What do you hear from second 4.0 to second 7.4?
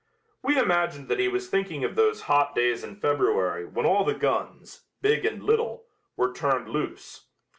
the guns, big and little, were turned loose.